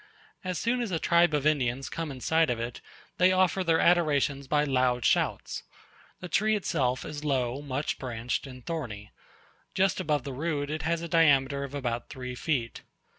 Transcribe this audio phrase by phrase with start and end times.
[0.43, 2.81] As soon as a tribe of Indians come in sight of it,
[3.19, 5.61] they offer their adorations by loud shouts.
[6.21, 9.11] The tree itself is low, much branched, and thorny:
[9.75, 12.81] just above the root it has a diameter of about three feet.